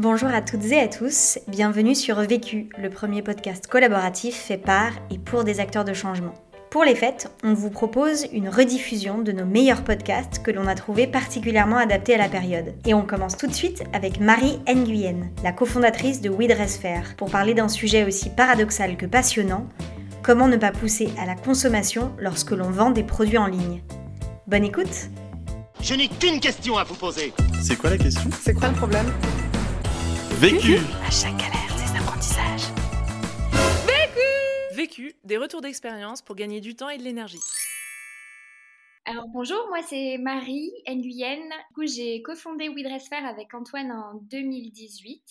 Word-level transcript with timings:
Bonjour 0.00 0.30
à 0.30 0.40
toutes 0.40 0.64
et 0.72 0.80
à 0.80 0.88
tous, 0.88 1.38
bienvenue 1.46 1.94
sur 1.94 2.18
Vécu, 2.20 2.70
le 2.78 2.88
premier 2.88 3.20
podcast 3.20 3.66
collaboratif 3.66 4.34
fait 4.34 4.56
par 4.56 4.92
et 5.10 5.18
pour 5.18 5.44
des 5.44 5.60
acteurs 5.60 5.84
de 5.84 5.92
changement. 5.92 6.32
Pour 6.70 6.84
les 6.84 6.94
fêtes, 6.94 7.30
on 7.44 7.52
vous 7.52 7.68
propose 7.68 8.24
une 8.32 8.48
rediffusion 8.48 9.18
de 9.18 9.30
nos 9.32 9.44
meilleurs 9.44 9.84
podcasts 9.84 10.42
que 10.42 10.50
l'on 10.50 10.66
a 10.68 10.74
trouvés 10.74 11.06
particulièrement 11.06 11.76
adaptés 11.76 12.14
à 12.14 12.16
la 12.16 12.30
période. 12.30 12.72
Et 12.86 12.94
on 12.94 13.02
commence 13.04 13.36
tout 13.36 13.46
de 13.46 13.52
suite 13.52 13.82
avec 13.92 14.20
Marie 14.20 14.58
Nguyen, 14.66 15.28
la 15.44 15.52
cofondatrice 15.52 16.22
de 16.22 16.30
WeDressFair, 16.30 17.14
pour 17.18 17.30
parler 17.30 17.52
d'un 17.52 17.68
sujet 17.68 18.04
aussi 18.04 18.30
paradoxal 18.30 18.96
que 18.96 19.04
passionnant, 19.04 19.66
comment 20.22 20.48
ne 20.48 20.56
pas 20.56 20.72
pousser 20.72 21.10
à 21.20 21.26
la 21.26 21.34
consommation 21.34 22.14
lorsque 22.18 22.52
l'on 22.52 22.70
vend 22.70 22.90
des 22.90 23.04
produits 23.04 23.36
en 23.36 23.48
ligne. 23.48 23.82
Bonne 24.46 24.64
écoute 24.64 25.10
Je 25.82 25.92
n'ai 25.92 26.08
qu'une 26.08 26.40
question 26.40 26.78
à 26.78 26.84
vous 26.84 26.94
poser. 26.94 27.34
C'est 27.60 27.76
quoi 27.76 27.90
la 27.90 27.98
question? 27.98 28.30
C'est 28.40 28.54
quoi 28.54 28.68
le 28.68 28.74
problème? 28.76 29.12
Vécu 30.40 30.76
À 31.06 31.10
chaque 31.10 31.36
galère, 31.36 31.74
des 31.76 31.98
apprentissages. 31.98 32.68
Vécu, 34.74 35.14
des 35.24 35.36
retours 35.36 35.60
d'expérience 35.60 36.22
pour 36.22 36.34
gagner 36.36 36.60
du 36.60 36.74
temps 36.74 36.88
et 36.88 36.98
de 36.98 37.02
l'énergie. 37.02 37.40
Alors 39.04 39.26
bonjour, 39.28 39.66
moi 39.68 39.82
c'est 39.82 40.16
Marie 40.18 40.70
Nguyen. 40.88 41.36
Du 41.40 41.74
coup, 41.74 41.86
j'ai 41.86 42.22
cofondé 42.22 42.68
WeDressFair 42.68 43.24
avec 43.26 43.52
Antoine 43.54 43.90
en 43.92 44.14
2018. 44.22 45.22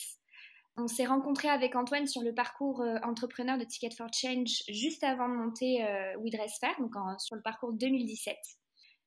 On 0.78 0.88
s'est 0.88 1.06
rencontré 1.06 1.50
avec 1.50 1.76
Antoine 1.76 2.08
sur 2.08 2.22
le 2.22 2.34
parcours 2.34 2.82
euh, 2.82 2.96
entrepreneur 3.04 3.58
de 3.58 3.64
Ticket 3.66 3.94
for 3.96 4.08
Change 4.14 4.64
juste 4.70 5.04
avant 5.04 5.28
de 5.28 5.34
monter 5.34 5.84
euh, 5.86 6.14
WeDressFair, 6.24 6.76
donc 6.80 6.96
en- 6.96 7.18
sur 7.20 7.36
le 7.36 7.42
parcours 7.42 7.74
2017. 7.74 8.36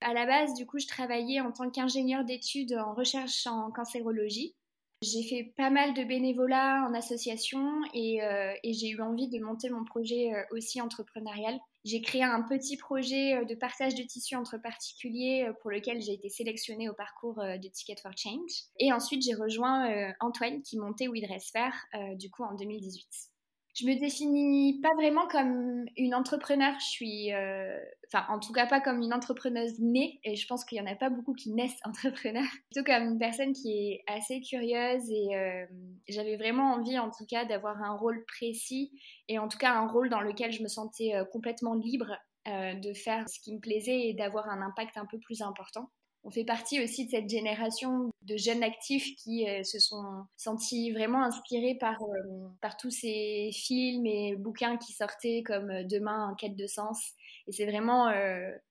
À 0.03 0.13
la 0.15 0.27
base, 0.27 0.55
du 0.55 0.67
coup, 0.67 0.79
je 0.79 0.87
travaillais 0.87 1.41
en 1.41 1.53
tant 1.53 1.71
qu'ingénieur 1.71 2.25
d'études 2.25 2.75
en 2.75 2.93
recherche 2.95 3.47
en 3.47 3.71
cancérologie. 3.71 4.55
J'ai 5.03 5.25
fait 5.25 5.53
pas 5.57 5.69
mal 5.69 5.95
de 5.95 6.05
bénévolat 6.05 6.87
en 6.89 6.95
association 6.95 7.81
et, 7.93 8.23
euh, 8.23 8.55
j'ai 8.63 8.91
eu 8.91 9.03
envie 9.03 9.29
de 9.29 9.41
monter 9.41 9.69
mon 9.69 9.85
projet 9.85 10.33
euh, 10.33 10.43
aussi 10.53 10.81
entrepreneurial. 10.81 11.59
J'ai 11.85 12.01
créé 12.01 12.23
un 12.23 12.41
petit 12.43 12.77
projet 12.77 13.35
euh, 13.35 13.45
de 13.45 13.57
partage 13.57 13.97
de 13.97 14.05
tissus 14.05 14.37
entre 14.37 14.59
particuliers 14.59 15.51
pour 15.61 15.73
lequel 15.73 16.01
j'ai 16.01 16.13
été 16.13 16.29
sélectionnée 16.29 16.89
au 16.89 16.95
parcours 16.95 17.35
de 17.35 17.69
Ticket 17.69 17.97
for 18.01 18.13
Change. 18.17 18.53
Et 18.79 18.93
ensuite, 18.93 19.25
j'ai 19.25 19.35
rejoint 19.35 20.13
Antoine 20.21 20.63
qui 20.63 20.79
montait 20.79 21.09
WeDressFair 21.09 21.75
euh, 21.95 22.15
du 22.15 22.31
coup 22.31 22.45
en 22.45 22.55
2018. 22.55 23.32
Je 23.75 23.87
me 23.87 23.99
définis 23.99 24.81
pas 24.83 24.95
vraiment 24.97 25.27
comme 25.29 25.87
une 25.97 26.15
entrepreneur. 26.15 26.75
Je 26.79 26.85
suis, 26.85 27.33
euh, 27.33 27.79
enfin, 28.07 28.27
en 28.29 28.39
tout 28.39 28.53
cas 28.53 28.67
pas 28.67 28.81
comme 28.81 29.01
une 29.01 29.15
entrepreneuse 29.15 29.79
née. 29.79 30.21
Et 30.25 30.37
je 30.37 30.47
pense 30.47 30.65
qu'il 30.65 30.77
y 30.77 30.81
en 30.81 30.87
a 30.87 30.95
pas 30.95 31.09
beaucoup 31.09 31.33
qui 31.33 31.51
naissent 31.51 31.79
entrepreneurs. 31.85 32.51
Plutôt 32.71 32.85
comme 32.85 33.05
une 33.05 33.19
personne 33.19 33.53
qui 33.53 33.73
est 33.73 34.05
assez 34.07 34.41
curieuse 34.43 35.11
et 35.11 35.37
euh, 35.37 35.65
j'avais 36.09 36.37
vraiment 36.37 36.75
envie, 36.75 36.99
en 36.99 37.11
tout 37.11 37.25
cas, 37.27 37.47
d'avoir 37.47 37.83
un 37.83 37.97
rôle 37.97 38.25
précis 38.27 38.93
et 39.29 39.39
en 39.39 39.49
tout 39.49 39.59
cas 39.59 39.73
un 39.73 39.89
rôle 39.89 40.11
dans 40.11 40.21
lequel 40.21 40.53
je 40.53 40.63
me 40.63 40.69
sentais 40.69 41.15
euh, 41.15 41.25
complètement 41.25 41.75
libre 41.75 42.17
de 42.45 42.93
faire 42.93 43.29
ce 43.29 43.39
qui 43.39 43.55
me 43.55 43.61
plaisait 43.61 44.09
et 44.09 44.15
d'avoir 44.15 44.49
un 44.49 44.63
impact 44.63 44.97
un 44.97 45.07
peu 45.07 45.17
plus 45.21 45.43
important. 45.43 45.93
On 46.25 46.31
fait 46.31 46.45
partie 46.45 46.83
aussi 46.83 47.07
de 47.07 47.11
cette 47.11 47.29
génération 47.29 48.13
de 48.23 48.37
jeunes 48.37 48.63
actifs 48.63 49.17
qui 49.17 49.49
euh, 49.49 49.65
se 49.65 49.81
sont 49.81 50.25
sentis 50.37 50.93
vraiment 50.93 51.23
inspirés 51.23 51.75
par, 51.75 52.01
euh, 52.03 52.49
par 52.61 52.77
tous 52.77 52.91
ces 52.91 53.51
films 53.53 54.07
et 54.07 54.37
bouquins 54.37 54.77
qui 54.77 54.93
sortaient 54.93 55.43
comme 55.45 55.71
euh, 55.71 55.83
Demain 55.83 56.29
en 56.29 56.35
quête 56.35 56.55
de 56.55 56.67
sens. 56.67 57.13
Et 57.49 57.53
c'est 57.53 57.67
vraiment 57.67 58.07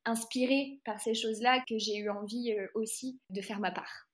inspiré 0.06 0.80
par 0.86 1.02
ces 1.02 1.14
choses-là 1.14 1.62
que 1.68 1.78
j'ai 1.78 1.98
eu 1.98 2.10
envie 2.10 2.56
aussi 2.74 3.20
de 3.30 3.42
faire 3.42 3.60
ma 3.60 3.70
part. 3.70 4.08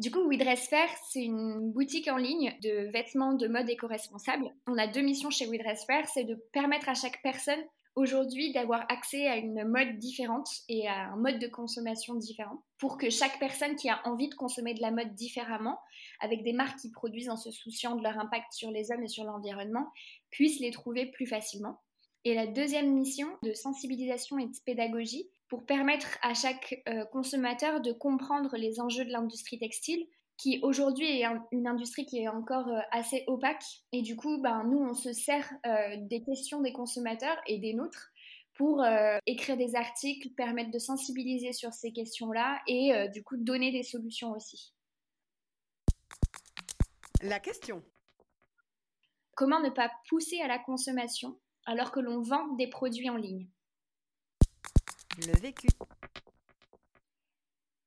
Du 0.00 0.10
coup, 0.10 0.28
WeDressFair, 0.28 0.88
c'est 1.12 1.22
une 1.22 1.70
boutique 1.70 2.08
en 2.08 2.16
ligne 2.16 2.52
de 2.62 2.90
vêtements 2.90 3.34
de 3.34 3.46
mode 3.46 3.70
éco-responsable. 3.70 4.50
On 4.66 4.76
a 4.76 4.88
deux 4.88 5.02
missions 5.02 5.30
chez 5.30 5.46
WeDressFair, 5.46 6.08
c'est 6.08 6.24
de 6.24 6.34
permettre 6.52 6.88
à 6.88 6.94
chaque 6.94 7.22
personne 7.22 7.62
aujourd'hui 7.94 8.52
d'avoir 8.52 8.84
accès 8.88 9.26
à 9.26 9.36
une 9.36 9.64
mode 9.64 9.98
différente 9.98 10.48
et 10.68 10.88
à 10.88 11.12
un 11.12 11.16
mode 11.16 11.38
de 11.38 11.46
consommation 11.46 12.14
différent 12.14 12.62
pour 12.78 12.96
que 12.96 13.10
chaque 13.10 13.38
personne 13.38 13.76
qui 13.76 13.88
a 13.88 14.00
envie 14.04 14.28
de 14.28 14.34
consommer 14.34 14.74
de 14.74 14.80
la 14.80 14.90
mode 14.90 15.14
différemment, 15.14 15.78
avec 16.20 16.42
des 16.42 16.52
marques 16.52 16.78
qui 16.78 16.90
produisent 16.90 17.30
en 17.30 17.36
se 17.36 17.50
souciant 17.50 17.96
de 17.96 18.02
leur 18.02 18.18
impact 18.18 18.52
sur 18.52 18.70
les 18.70 18.90
hommes 18.90 19.04
et 19.04 19.08
sur 19.08 19.24
l'environnement, 19.24 19.86
puisse 20.30 20.60
les 20.60 20.70
trouver 20.70 21.06
plus 21.06 21.26
facilement. 21.26 21.80
Et 22.24 22.34
la 22.34 22.46
deuxième 22.46 22.94
mission 22.94 23.26
de 23.42 23.52
sensibilisation 23.52 24.38
et 24.38 24.46
de 24.46 24.56
pédagogie 24.64 25.28
pour 25.48 25.66
permettre 25.66 26.18
à 26.22 26.34
chaque 26.34 26.82
euh, 26.88 27.04
consommateur 27.06 27.80
de 27.80 27.92
comprendre 27.92 28.56
les 28.56 28.80
enjeux 28.80 29.04
de 29.04 29.10
l'industrie 29.10 29.58
textile 29.58 30.06
qui 30.42 30.58
aujourd'hui 30.62 31.20
est 31.20 31.24
un- 31.24 31.46
une 31.52 31.68
industrie 31.68 32.04
qui 32.04 32.18
est 32.18 32.26
encore 32.26 32.66
euh, 32.66 32.80
assez 32.90 33.22
opaque. 33.28 33.64
Et 33.92 34.02
du 34.02 34.16
coup, 34.16 34.38
ben, 34.42 34.64
nous, 34.64 34.78
on 34.78 34.92
se 34.92 35.12
sert 35.12 35.48
euh, 35.66 35.96
des 36.00 36.20
questions 36.20 36.60
des 36.60 36.72
consommateurs 36.72 37.40
et 37.46 37.58
des 37.58 37.74
nôtres 37.74 38.10
pour 38.54 38.82
euh, 38.82 39.18
écrire 39.26 39.56
des 39.56 39.76
articles, 39.76 40.30
permettre 40.30 40.72
de 40.72 40.80
sensibiliser 40.80 41.52
sur 41.52 41.72
ces 41.72 41.92
questions-là 41.92 42.60
et 42.66 42.92
euh, 42.92 43.06
du 43.06 43.22
coup 43.22 43.36
donner 43.36 43.70
des 43.70 43.84
solutions 43.84 44.32
aussi. 44.32 44.74
La 47.22 47.38
question. 47.38 47.84
Comment 49.36 49.60
ne 49.60 49.70
pas 49.70 49.92
pousser 50.08 50.40
à 50.40 50.48
la 50.48 50.58
consommation 50.58 51.38
alors 51.66 51.92
que 51.92 52.00
l'on 52.00 52.20
vend 52.20 52.48
des 52.56 52.66
produits 52.66 53.10
en 53.10 53.16
ligne? 53.16 53.48
Le 55.18 55.38
vécu. 55.38 55.68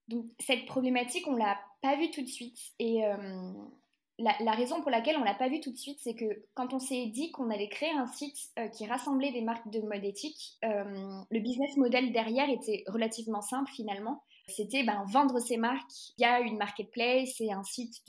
Donc 0.08 0.26
cette 0.40 0.66
problématique, 0.66 1.28
on 1.28 1.36
l'a 1.36 1.58
pas 1.82 1.96
vue 1.98 2.12
tout 2.12 2.22
de 2.22 2.28
suite. 2.28 2.58
Et 2.80 3.06
euh, 3.06 3.52
la, 4.20 4.52
raison 4.52 4.82
pour 4.82 4.92
laquelle 4.92 5.18
on 5.18 5.24
l'a 5.24 5.34
pas 5.34 5.50
vue 5.50 5.60
tout 5.60 5.72
de 5.72 5.78
suite, 5.78 6.00
c'est 6.02 6.16
que 6.16 6.44
quand 6.54 6.74
on 6.74 6.80
s'est 6.80 7.08
dit 7.08 7.32
qu'on 7.32 7.50
allait 7.50 7.70
créer 7.70 7.92
un 7.92 8.08
site 8.08 8.38
euh, 8.60 8.68
qui 8.68 8.86
rassemblait 8.86 9.32
des 9.32 9.42
marques 9.42 9.70
de 9.70 9.82
mode 9.82 10.04
éthique, 10.04 10.58
euh, 10.64 11.22
le 11.30 11.40
business 11.40 11.76
model 11.78 12.12
derrière 12.12 12.50
était 12.50 12.84
relativement 12.88 13.42
simple 13.42 13.72
finalement. 13.72 14.24
C'était 14.48 14.84
ben, 14.84 15.04
vendre 15.08 15.40
ces 15.40 15.58
marques 15.58 15.92
via 16.20 16.40
une 16.40 16.58
marketplace 16.58 17.42
et 17.42 17.52
un 17.52 17.64
site 17.64 18.04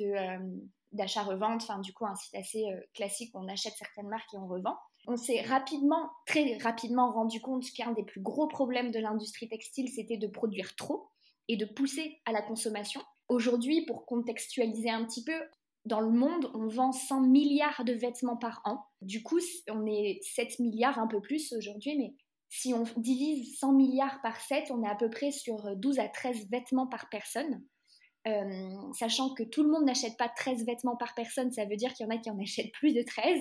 d'achat-revente, 0.92 1.62
enfin 1.62 1.78
du 1.78 1.94
coup 1.94 2.04
un 2.04 2.14
site 2.14 2.34
assez 2.34 2.66
classique 2.92 3.34
où 3.34 3.38
on 3.38 3.48
achète 3.48 3.72
certaines 3.78 4.08
marques 4.08 4.34
et 4.34 4.36
on 4.36 4.46
revend. 4.46 4.76
On 5.06 5.16
s'est 5.16 5.40
rapidement, 5.40 6.10
très 6.26 6.58
rapidement 6.58 7.10
rendu 7.10 7.40
compte 7.40 7.64
qu'un 7.70 7.92
des 7.92 8.02
plus 8.02 8.20
gros 8.20 8.48
problèmes 8.48 8.90
de 8.90 8.98
l'industrie 8.98 9.48
textile, 9.48 9.88
c'était 9.88 10.18
de 10.18 10.26
produire 10.26 10.76
trop 10.76 11.08
et 11.48 11.56
de 11.56 11.64
pousser 11.64 12.20
à 12.24 12.32
la 12.32 12.42
consommation. 12.42 13.00
Aujourd'hui, 13.28 13.84
pour 13.86 14.06
contextualiser 14.06 14.90
un 14.90 15.04
petit 15.04 15.24
peu, 15.24 15.40
dans 15.84 16.00
le 16.00 16.10
monde, 16.10 16.50
on 16.54 16.66
vend 16.66 16.92
100 16.92 17.20
milliards 17.22 17.84
de 17.84 17.92
vêtements 17.92 18.36
par 18.36 18.60
an. 18.64 18.84
Du 19.02 19.22
coup, 19.22 19.38
on 19.70 19.86
est 19.86 20.18
7 20.22 20.58
milliards, 20.58 20.98
un 20.98 21.06
peu 21.06 21.20
plus 21.20 21.52
aujourd'hui, 21.52 21.96
mais 21.96 22.14
si 22.48 22.74
on 22.74 22.84
divise 22.96 23.58
100 23.58 23.72
milliards 23.72 24.20
par 24.22 24.40
7, 24.40 24.70
on 24.70 24.82
est 24.82 24.88
à 24.88 24.96
peu 24.96 25.10
près 25.10 25.30
sur 25.30 25.76
12 25.76 25.98
à 25.98 26.08
13 26.08 26.48
vêtements 26.50 26.88
par 26.88 27.08
personne. 27.08 27.62
Euh, 28.26 28.92
sachant 28.92 29.34
que 29.34 29.44
tout 29.44 29.62
le 29.62 29.70
monde 29.70 29.84
n'achète 29.84 30.16
pas 30.16 30.28
13 30.28 30.66
vêtements 30.66 30.96
par 30.96 31.14
personne, 31.14 31.52
ça 31.52 31.64
veut 31.64 31.76
dire 31.76 31.94
qu'il 31.94 32.04
y 32.04 32.08
en 32.08 32.14
a 32.14 32.18
qui 32.18 32.30
en 32.30 32.40
achètent 32.40 32.72
plus 32.72 32.92
de 32.92 33.02
13. 33.02 33.40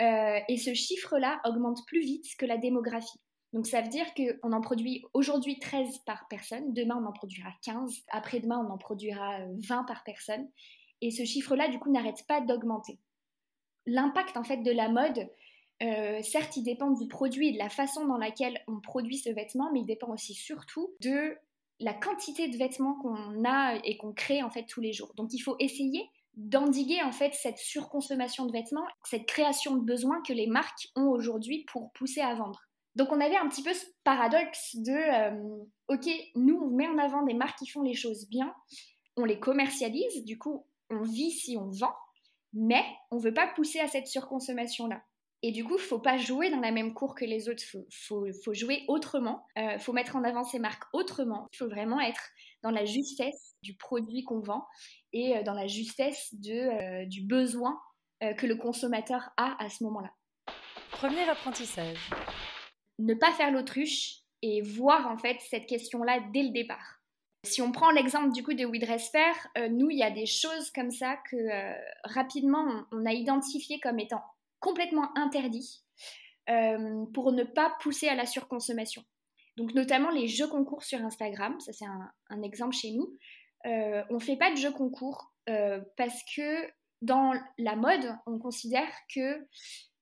Euh, 0.00 0.40
et 0.48 0.56
ce 0.56 0.72
chiffre-là 0.72 1.40
augmente 1.44 1.80
plus 1.86 2.00
vite 2.00 2.24
que 2.38 2.46
la 2.46 2.56
démographie. 2.56 3.20
Donc 3.52 3.66
ça 3.66 3.80
veut 3.80 3.88
dire 3.88 4.06
qu'on 4.14 4.52
en 4.52 4.60
produit 4.60 5.04
aujourd'hui 5.14 5.58
13 5.58 5.98
par 6.06 6.28
personne, 6.28 6.74
demain 6.74 7.00
on 7.02 7.06
en 7.06 7.12
produira 7.12 7.50
15, 7.62 8.04
après-demain 8.10 8.62
on 8.66 8.70
en 8.70 8.78
produira 8.78 9.38
20 9.66 9.84
par 9.84 10.04
personne. 10.04 10.48
Et 11.00 11.10
ce 11.10 11.24
chiffre-là, 11.24 11.68
du 11.68 11.78
coup, 11.78 11.90
n'arrête 11.90 12.26
pas 12.26 12.40
d'augmenter. 12.40 12.98
L'impact, 13.86 14.36
en 14.36 14.44
fait, 14.44 14.58
de 14.58 14.72
la 14.72 14.88
mode, 14.88 15.28
euh, 15.82 16.22
certes, 16.22 16.56
il 16.56 16.64
dépend 16.64 16.90
du 16.90 17.06
produit 17.06 17.48
et 17.48 17.52
de 17.52 17.58
la 17.58 17.68
façon 17.68 18.06
dans 18.06 18.18
laquelle 18.18 18.60
on 18.66 18.80
produit 18.80 19.18
ce 19.18 19.30
vêtement, 19.30 19.70
mais 19.72 19.80
il 19.80 19.86
dépend 19.86 20.12
aussi 20.12 20.34
surtout 20.34 20.90
de 21.00 21.36
la 21.80 21.94
quantité 21.94 22.48
de 22.48 22.56
vêtements 22.56 22.96
qu'on 22.96 23.44
a 23.44 23.76
et 23.84 23.96
qu'on 23.96 24.12
crée, 24.12 24.42
en 24.42 24.50
fait, 24.50 24.64
tous 24.64 24.80
les 24.80 24.92
jours. 24.92 25.12
Donc 25.14 25.32
il 25.32 25.38
faut 25.38 25.56
essayer 25.60 26.10
d'endiguer, 26.34 27.02
en 27.02 27.12
fait, 27.12 27.32
cette 27.34 27.58
surconsommation 27.58 28.46
de 28.46 28.52
vêtements, 28.52 28.86
cette 29.04 29.26
création 29.26 29.76
de 29.76 29.84
besoins 29.84 30.20
que 30.22 30.32
les 30.32 30.46
marques 30.48 30.88
ont 30.96 31.08
aujourd'hui 31.08 31.64
pour 31.70 31.92
pousser 31.92 32.20
à 32.20 32.34
vendre. 32.34 32.67
Donc 32.98 33.12
on 33.12 33.20
avait 33.20 33.36
un 33.36 33.48
petit 33.48 33.62
peu 33.62 33.72
ce 33.72 33.86
paradoxe 34.02 34.74
de, 34.74 34.90
euh, 34.92 35.64
ok, 35.86 36.08
nous 36.34 36.60
on 36.60 36.70
met 36.70 36.88
en 36.88 36.98
avant 36.98 37.22
des 37.22 37.32
marques 37.32 37.58
qui 37.58 37.68
font 37.68 37.82
les 37.82 37.94
choses 37.94 38.28
bien, 38.28 38.52
on 39.16 39.24
les 39.24 39.38
commercialise, 39.38 40.24
du 40.24 40.36
coup 40.36 40.66
on 40.90 41.02
vit 41.02 41.30
si 41.30 41.56
on 41.56 41.70
vend, 41.70 41.94
mais 42.52 42.84
on 43.12 43.18
veut 43.18 43.32
pas 43.32 43.46
pousser 43.46 43.78
à 43.78 43.86
cette 43.86 44.08
surconsommation-là. 44.08 45.00
Et 45.42 45.52
du 45.52 45.64
coup, 45.64 45.78
faut 45.78 46.00
pas 46.00 46.16
jouer 46.16 46.50
dans 46.50 46.58
la 46.58 46.72
même 46.72 46.92
cour 46.92 47.14
que 47.14 47.24
les 47.24 47.48
autres, 47.48 47.62
faut, 47.62 47.86
faut, 47.92 48.26
faut, 48.44 48.54
jouer 48.54 48.84
autrement, 48.88 49.46
euh, 49.56 49.78
faut 49.78 49.92
mettre 49.92 50.16
en 50.16 50.24
avant 50.24 50.42
ces 50.42 50.58
marques 50.58 50.82
autrement, 50.92 51.46
il 51.52 51.58
faut 51.58 51.68
vraiment 51.68 52.00
être 52.00 52.30
dans 52.64 52.72
la 52.72 52.84
justesse 52.84 53.54
du 53.62 53.76
produit 53.76 54.24
qu'on 54.24 54.40
vend 54.40 54.66
et 55.12 55.36
euh, 55.36 55.44
dans 55.44 55.54
la 55.54 55.68
justesse 55.68 56.30
de, 56.32 56.52
euh, 57.02 57.06
du 57.06 57.22
besoin 57.22 57.80
que 58.36 58.46
le 58.46 58.56
consommateur 58.56 59.30
a 59.36 59.56
à 59.64 59.68
ce 59.68 59.84
moment-là. 59.84 60.10
Premier 60.90 61.22
apprentissage. 61.28 62.10
Ne 62.98 63.14
pas 63.14 63.32
faire 63.32 63.50
l'autruche 63.50 64.18
et 64.42 64.62
voir 64.62 65.08
en 65.08 65.16
fait 65.16 65.38
cette 65.40 65.66
question-là 65.66 66.20
dès 66.32 66.42
le 66.42 66.50
départ. 66.50 66.98
Si 67.44 67.62
on 67.62 67.70
prend 67.70 67.90
l'exemple 67.90 68.32
du 68.32 68.42
coup 68.42 68.54
de 68.54 68.66
WeDressFair, 68.66 69.34
euh, 69.56 69.68
nous, 69.68 69.90
il 69.90 69.98
y 69.98 70.02
a 70.02 70.10
des 70.10 70.26
choses 70.26 70.70
comme 70.70 70.90
ça 70.90 71.16
que 71.30 71.36
euh, 71.36 71.74
rapidement 72.04 72.66
on, 72.92 73.06
a 73.06 73.12
identifié 73.12 73.78
comme 73.80 74.00
étant 74.00 74.22
complètement 74.58 75.16
interdits 75.16 75.84
euh, 76.50 77.04
pour 77.14 77.32
ne 77.32 77.44
pas 77.44 77.74
pousser 77.80 78.08
à 78.08 78.16
la 78.16 78.26
surconsommation. 78.26 79.04
Donc 79.56 79.74
notamment 79.74 80.10
les 80.10 80.26
jeux 80.26 80.48
concours 80.48 80.82
sur 80.82 81.00
Instagram, 81.00 81.58
ça 81.60 81.72
c'est 81.72 81.86
un, 81.86 82.42
exemple 82.42 82.74
chez 82.74 82.92
nous. 82.92 83.16
on 83.64 84.14
ne 84.14 84.18
fait 84.20 84.36
pas 84.36 84.50
de 84.50 84.56
jeux 84.56 84.72
concours 84.72 85.32
parce 85.96 86.22
que 86.36 86.68
dans 87.02 87.32
la 87.58 87.76
mode, 87.76 88.14
on 88.26 88.38
considère 88.38 88.90
que 89.14 89.46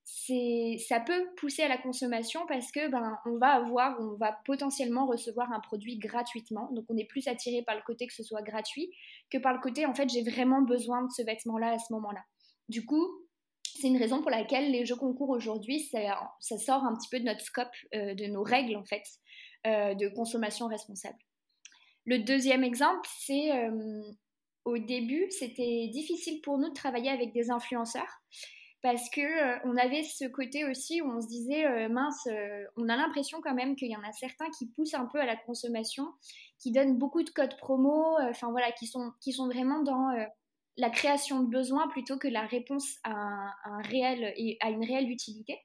ça 0.09 1.01
peut 1.01 1.27
pousser 1.37 1.63
à 1.63 1.69
la 1.69 1.79
consommation 1.79 2.47
parce 2.47 2.71
que 2.71 2.89
ben 2.89 3.19
on 3.27 3.39
va 3.39 3.55
avoir 3.55 3.99
on 4.01 4.17
va 4.17 4.39
potentiellement 4.45 5.05
recevoir 5.05 5.53
un 5.53 5.59
produit 5.59 5.99
gratuitement. 5.99 6.71
Donc 6.73 6.85
on 6.89 6.97
est 6.97 7.09
plus 7.09 7.27
attiré 7.27 7.63
par 7.63 7.75
le 7.75 7.83
côté 7.85 8.07
que 8.07 8.15
ce 8.15 8.23
soit 8.23 8.43
gratuit 8.43 8.89
que 9.31 9.39
par 9.39 9.53
le 9.53 9.59
côté 9.61 9.85
en 9.85 9.95
fait 9.95 10.09
j'ai 10.09 10.23
vraiment 10.23 10.63
besoin 10.63 11.03
de 11.03 11.11
ce 11.11 11.23
vêtement 11.23 11.59
là 11.59 11.73
à 11.73 11.79
ce 11.79 11.93
moment 11.93 12.13
là 12.13 12.23
du 12.69 12.87
coup 12.87 13.05
c'est 13.65 13.89
une 13.89 13.97
raison 13.97 14.23
pour 14.23 14.31
laquelle 14.31 14.71
les 14.71 14.87
jeux 14.87 14.95
concours 14.95 15.31
aujourd'hui 15.31 15.81
ça, 15.81 15.99
ça, 16.39 16.57
sort 16.57 16.85
un 16.85 16.95
petit 16.95 17.09
peu 17.11 17.19
de 17.19 17.25
notre 17.25 17.41
scope 17.41 17.75
euh, 17.95 18.15
de 18.15 18.27
nos 18.27 18.45
règles 18.45 18.77
en 18.77 18.85
fait 18.85 19.03
euh, 19.67 19.95
de 19.95 20.09
consommation 20.09 20.69
responsable. 20.69 21.19
Le 22.05 22.21
deuxième 22.21 22.63
exemple 22.63 23.09
c'est 23.25 23.51
euh, 23.57 24.03
au 24.65 24.79
début 24.79 25.27
c'était 25.31 25.89
difficile 25.93 26.41
pour 26.43 26.59
nous 26.59 26.69
de 26.69 26.75
travailler 26.75 27.11
avec 27.11 27.33
des 27.33 27.51
influenceurs 27.51 28.23
parce 28.87 29.11
que 29.11 29.21
euh, 29.21 29.59
on 29.65 29.77
avait 29.77 30.05
ce 30.05 30.27
côté 30.27 30.65
aussi 30.65 31.03
où 31.03 31.11
on 31.11 31.21
se 31.21 31.27
disait 31.27 31.67
euh, 31.67 31.89
mince, 31.89 32.29
euh, 32.29 32.65
on 32.77 32.89
a 32.89 32.95
l'impression 32.95 33.41
quand 33.41 33.53
même 33.53 33.75
qu'il 33.75 33.91
y 33.91 33.97
en 33.97 34.03
a 34.05 34.13
certains 34.13 34.49
qui 34.57 34.69
poussent 34.69 34.95
un 34.95 35.07
peu 35.07 35.19
à 35.19 35.27
la 35.27 35.35
consommation, 35.35 36.15
qui 36.61 36.71
donnent 36.71 36.97
beaucoup 36.97 37.25
de 37.25 37.31
codes 37.31 37.57
promo, 37.57 38.17
enfin 38.31 38.53
voilà, 38.53 38.71
qui 38.71 38.87
sont 38.87 39.11
qui 39.21 39.33
sont 39.33 39.47
vraiment 39.47 39.83
dans 39.83 40.15
la 40.77 40.91
création 40.91 41.41
de 41.41 41.49
besoins 41.49 41.89
plutôt 41.89 42.17
que 42.17 42.29
la 42.29 42.43
réponse 42.43 42.99
à 43.03 43.11
un 43.65 43.83
réel 43.83 44.33
et 44.37 44.57
à 44.61 44.71
une 44.71 44.85
réelle 44.85 45.11
utilité. 45.11 45.59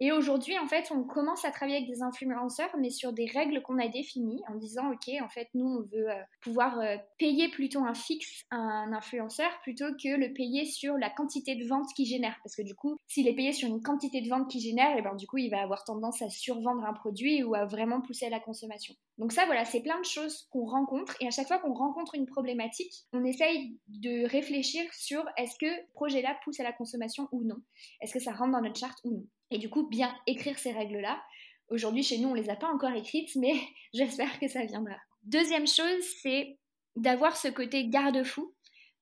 Et 0.00 0.10
aujourd'hui, 0.10 0.58
en 0.58 0.66
fait, 0.66 0.90
on 0.90 1.04
commence 1.04 1.44
à 1.44 1.50
travailler 1.50 1.76
avec 1.76 1.88
des 1.88 2.02
influenceurs, 2.02 2.70
mais 2.78 2.90
sur 2.90 3.12
des 3.12 3.26
règles 3.26 3.62
qu'on 3.62 3.78
a 3.78 3.88
définies, 3.88 4.42
en 4.48 4.56
disant, 4.56 4.90
OK, 4.90 5.08
en 5.22 5.28
fait, 5.28 5.48
nous, 5.54 5.66
on 5.66 5.82
veut 5.82 6.10
euh, 6.10 6.22
pouvoir 6.40 6.78
euh, 6.80 6.96
payer 7.18 7.48
plutôt 7.48 7.84
un 7.84 7.94
fixe 7.94 8.42
à 8.50 8.56
un 8.56 8.92
influenceur 8.92 9.50
plutôt 9.62 9.92
que 9.92 10.16
le 10.16 10.32
payer 10.32 10.64
sur 10.64 10.96
la 10.98 11.10
quantité 11.10 11.54
de 11.54 11.66
ventes 11.68 11.88
qu'il 11.94 12.06
génère. 12.06 12.36
Parce 12.42 12.56
que 12.56 12.62
du 12.62 12.74
coup, 12.74 12.96
s'il 13.06 13.28
est 13.28 13.34
payé 13.34 13.52
sur 13.52 13.68
une 13.68 13.82
quantité 13.82 14.20
de 14.20 14.28
ventes 14.28 14.50
qu'il 14.50 14.60
génère, 14.60 14.96
et 14.96 14.98
eh 14.98 15.02
ben, 15.02 15.14
du 15.14 15.26
coup, 15.26 15.38
il 15.38 15.50
va 15.50 15.62
avoir 15.62 15.84
tendance 15.84 16.20
à 16.22 16.28
survendre 16.30 16.84
un 16.84 16.94
produit 16.94 17.42
ou 17.44 17.54
à 17.54 17.64
vraiment 17.64 18.00
pousser 18.00 18.26
à 18.26 18.30
la 18.30 18.40
consommation. 18.40 18.94
Donc 19.18 19.32
ça, 19.32 19.44
voilà, 19.46 19.64
c'est 19.64 19.82
plein 19.82 19.98
de 20.00 20.04
choses 20.04 20.48
qu'on 20.50 20.64
rencontre. 20.64 21.16
Et 21.20 21.26
à 21.26 21.30
chaque 21.30 21.46
fois 21.46 21.58
qu'on 21.58 21.74
rencontre 21.74 22.14
une 22.14 22.26
problématique, 22.26 22.92
on 23.12 23.24
essaye 23.24 23.78
de 23.88 24.26
réfléchir 24.26 24.82
sur 24.92 25.24
est-ce 25.36 25.56
que 25.58 25.92
projet-là 25.92 26.36
pousse 26.44 26.60
à 26.60 26.64
la 26.64 26.72
consommation 26.72 27.28
ou 27.30 27.44
non? 27.44 27.56
Est-ce 28.00 28.14
que 28.14 28.20
ça 28.20 28.32
rentre 28.32 28.52
dans 28.52 28.62
notre 28.62 28.78
charte 28.78 28.98
ou 29.04 29.10
non? 29.12 29.26
Et 29.50 29.58
du 29.58 29.68
coup, 29.68 29.86
bien 29.86 30.14
écrire 30.26 30.58
ces 30.58 30.72
règles-là. 30.72 31.22
Aujourd'hui, 31.68 32.02
chez 32.02 32.18
nous, 32.18 32.28
on 32.28 32.34
ne 32.34 32.40
les 32.40 32.50
a 32.50 32.56
pas 32.56 32.68
encore 32.68 32.92
écrites, 32.92 33.34
mais 33.36 33.54
j'espère 33.94 34.38
que 34.38 34.48
ça 34.48 34.64
viendra. 34.64 34.96
Deuxième 35.24 35.66
chose, 35.66 36.04
c'est 36.22 36.58
d'avoir 36.96 37.36
ce 37.36 37.48
côté 37.48 37.88
garde-fou. 37.88 38.52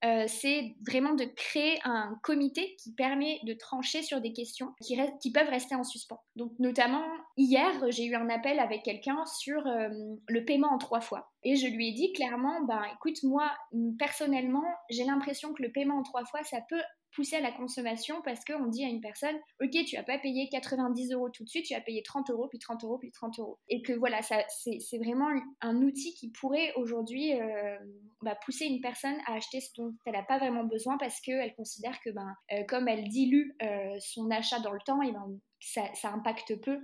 Euh, 0.05 0.25
c'est 0.29 0.77
vraiment 0.87 1.15
de 1.15 1.25
créer 1.25 1.79
un 1.85 2.19
comité 2.23 2.75
qui 2.79 2.95
permet 2.95 3.39
de 3.45 3.53
trancher 3.53 4.03
sur 4.03 4.21
des 4.21 4.33
questions 4.33 4.73
qui, 4.81 4.97
peuvent 5.33 5.49
rester 5.49 5.75
en 5.75 5.85
suspens. 5.85 6.23
Donc 6.37 6.53
notamment, 6.59 7.05
hier, 7.37 7.71
j'ai 7.91 8.07
eu 8.07 8.15
un 8.15 8.31
appel 8.31 8.59
avec 8.61 8.83
quelqu'un 8.83 9.25
sur 9.27 9.67
euh, 9.67 9.89
le 10.27 10.45
paiement 10.45 10.73
en 10.73 10.79
trois 10.79 11.01
fois. 11.01 11.31
Et 11.43 11.57
je 11.57 11.67
lui 11.67 11.89
ai 11.89 11.93
dit 11.93 12.13
clairement, 12.13 12.63
ben 12.63 12.83
écoute, 12.95 13.23
moi, 13.25 13.51
personnellement, 13.99 14.65
j'ai 14.89 15.05
l'impression 15.05 15.53
que 15.53 15.63
le 15.63 15.71
paiement 15.71 15.99
en 15.99 16.03
trois 16.03 16.25
fois, 16.25 16.43
ça 16.45 16.61
peut 16.69 16.83
pousser 17.13 17.37
à 17.37 17.41
la 17.41 17.53
consommation 17.53 18.21
parce 18.23 18.45
qu'on 18.45 18.67
dit 18.67 18.85
à 18.85 18.89
une 18.89 19.01
personne, 19.01 19.37
ok, 19.63 19.71
tu 19.87 19.97
vas 19.97 20.03
pas 20.03 20.19
payer 20.19 20.49
90 20.51 21.13
euros 21.13 21.29
tout 21.31 21.45
de 21.45 21.49
suite, 21.49 21.67
tu 21.67 21.75
vas 21.75 21.81
payer 21.81 22.03
30 22.03 22.31
euros, 22.31 22.49
puis 22.49 22.59
30 22.59 22.85
euros, 22.85 22.99
puis 22.99 23.11
30 23.11 23.39
euros. 23.39 23.59
Et 23.69 23.83
que 23.83 23.93
voilà, 23.93 24.23
ça, 24.23 24.43
c'est, 24.49 24.99
vraiment 24.99 25.29
un 25.61 25.77
outil 25.83 26.15
qui 26.15 26.31
pourrait 26.31 26.73
aujourd'hui 26.77 27.41
euh, 27.41 27.79
bah, 28.23 28.37
pousser 28.45 28.67
une 28.67 28.81
personne 28.81 29.17
à 29.27 29.35
acheter 29.35 29.61
ce 29.61 29.71
dont 29.77 29.95
elle 30.05 30.13
n'a 30.13 30.23
pas 30.23 30.39
vraiment 30.39 30.65
besoin 30.65 30.99
parce 30.99 31.21
qu'elle 31.21 31.55
considère 31.55 31.99
que 32.01 32.11
ben, 32.11 32.35
euh, 32.53 32.65
comme 32.65 32.87
elle 32.89 33.09
dilue 33.09 33.57
euh, 33.63 33.97
son 33.99 34.31
achat 34.31 34.61
dans 34.61 34.73
le 34.73 34.81
temps, 34.85 35.03
et 35.03 35.13
ben, 35.13 35.39
ça, 35.61 35.83
ça 35.95 36.11
impacte 36.13 36.61
peu 36.61 36.79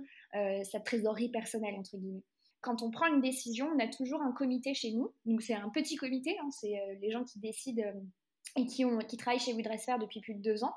sa 0.63 0.79
trésorerie 0.81 1.29
personnelle, 1.29 1.75
entre 1.75 1.97
guillemets 1.97 2.23
quand 2.61 2.81
on 2.81 2.91
prend 2.91 3.05
une 3.07 3.21
décision, 3.21 3.69
on 3.73 3.79
a 3.79 3.87
toujours 3.87 4.21
un 4.21 4.33
comité 4.33 4.73
chez 4.73 4.91
nous. 4.91 5.13
Donc 5.25 5.41
c'est 5.41 5.53
un 5.53 5.69
petit 5.69 5.95
comité, 5.95 6.37
hein, 6.39 6.49
c'est 6.51 6.75
les 6.99 7.11
gens 7.11 7.23
qui 7.23 7.39
décident 7.39 7.83
et 8.57 8.65
qui, 8.65 8.83
ont, 8.83 8.97
qui 8.99 9.15
travaillent 9.17 9.39
chez 9.39 9.53
WeDressFair 9.53 9.99
depuis 9.99 10.19
plus 10.19 10.33
de 10.33 10.41
deux 10.41 10.63
ans, 10.63 10.73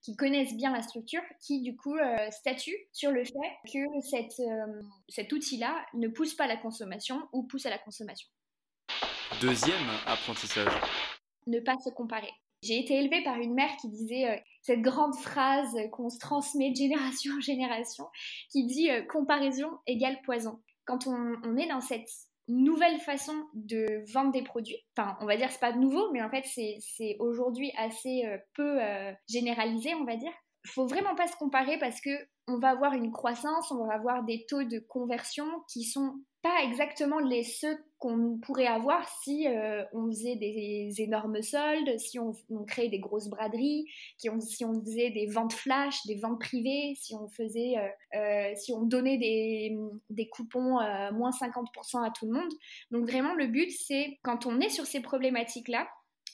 qui 0.00 0.16
connaissent 0.16 0.54
bien 0.54 0.72
la 0.72 0.82
structure, 0.82 1.22
qui 1.40 1.60
du 1.60 1.76
coup 1.76 1.96
euh, 1.96 2.30
statuent 2.30 2.88
sur 2.92 3.10
le 3.10 3.24
fait 3.24 3.72
que 3.72 4.00
cette, 4.02 4.40
euh, 4.40 4.82
cet 5.08 5.32
outil-là 5.32 5.84
ne 5.94 6.08
pousse 6.08 6.34
pas 6.34 6.44
à 6.44 6.46
la 6.46 6.56
consommation 6.56 7.28
ou 7.32 7.42
pousse 7.42 7.66
à 7.66 7.70
la 7.70 7.78
consommation. 7.78 8.28
Deuxième 9.40 9.88
apprentissage. 10.06 10.72
Ne 11.46 11.60
pas 11.60 11.76
se 11.84 11.90
comparer. 11.90 12.30
J'ai 12.62 12.78
été 12.78 12.94
élevée 12.94 13.22
par 13.24 13.36
une 13.36 13.54
mère 13.54 13.76
qui 13.80 13.88
disait 13.88 14.30
euh, 14.30 14.36
cette 14.62 14.80
grande 14.80 15.16
phrase 15.16 15.76
qu'on 15.90 16.08
se 16.08 16.18
transmet 16.18 16.70
de 16.70 16.76
génération 16.76 17.34
en 17.38 17.40
génération, 17.40 18.06
qui 18.50 18.64
dit 18.66 18.88
comparaison 19.10 19.70
égale 19.86 20.20
poison. 20.22 20.60
Quand 20.84 21.06
on, 21.06 21.36
on 21.42 21.56
est 21.56 21.68
dans 21.68 21.80
cette 21.80 22.08
nouvelle 22.48 22.98
façon 23.00 23.34
de 23.54 24.04
vendre 24.12 24.32
des 24.32 24.42
produits. 24.42 24.78
Enfin, 24.96 25.16
on 25.20 25.26
va 25.26 25.36
dire 25.36 25.50
c'est 25.50 25.60
pas 25.60 25.72
nouveau, 25.72 26.10
mais 26.12 26.22
en 26.22 26.30
fait 26.30 26.44
c'est 26.44 27.16
aujourd'hui 27.18 27.72
assez 27.76 28.24
euh, 28.26 28.38
peu 28.54 28.82
euh, 28.82 29.12
généralisé, 29.28 29.94
on 29.94 30.04
va 30.04 30.16
dire. 30.16 30.32
Faut 30.66 30.86
vraiment 30.86 31.14
pas 31.14 31.26
se 31.26 31.36
comparer 31.36 31.78
parce 31.78 32.00
que 32.00 32.10
on 32.46 32.58
va 32.58 32.70
avoir 32.70 32.92
une 32.92 33.12
croissance, 33.12 33.70
on 33.70 33.86
va 33.86 33.94
avoir 33.94 34.24
des 34.24 34.44
taux 34.48 34.64
de 34.64 34.78
conversion 34.78 35.46
qui 35.72 35.84
sont 35.84 36.14
pas 36.42 36.62
exactement 36.62 37.18
les 37.18 37.42
ceux 37.42 37.76
qu'on 38.04 38.36
pourrait 38.36 38.66
avoir 38.66 39.08
si 39.22 39.48
euh, 39.48 39.82
on 39.94 40.08
faisait 40.08 40.36
des, 40.36 40.92
énormes 40.98 41.40
soldes, 41.40 41.98
si 41.98 42.18
on, 42.18 42.34
créait 42.66 42.90
des 42.90 42.98
grosses 42.98 43.28
braderies, 43.28 43.86
si 44.18 44.28
on, 44.28 44.38
faisait 44.40 45.08
des 45.08 45.24
ventes 45.24 45.54
flash, 45.54 46.04
des 46.04 46.16
ventes 46.16 46.38
privées, 46.38 46.92
si 47.00 47.14
on 47.14 47.28
faisait, 47.28 47.78
euh, 47.78 48.18
euh, 48.18 48.52
si 48.56 48.74
on 48.74 48.82
donnait 48.82 49.16
des, 49.16 50.28
coupons 50.28 50.80
moins 51.12 51.30
50% 51.30 52.04
à 52.04 52.10
tout 52.10 52.26
le 52.26 52.32
monde. 52.32 52.52
Donc 52.90 53.08
vraiment 53.08 53.32
le 53.32 53.46
but 53.46 53.70
c'est 53.70 54.18
quand 54.22 54.44
on 54.44 54.60
est 54.60 54.68
sur 54.68 54.84
ces 54.84 55.00
problématiques 55.00 55.68
là, 55.68 55.88